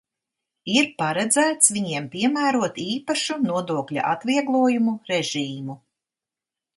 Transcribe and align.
Ir 0.75 0.87
paredzēts 1.01 1.67
viņiem 1.75 2.07
piemērot 2.15 2.79
īpašu 2.85 3.37
nodokļa 3.43 4.07
atvieglojumu 4.13 4.95
režīmu. 5.11 5.77